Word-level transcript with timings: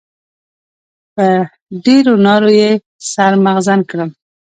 په 1.15 1.27
ډېرو 1.85 2.13
نارو 2.25 2.49
يې 2.59 2.71
سر 3.11 3.31
مغزن 3.45 3.79
کړم. 3.89 4.09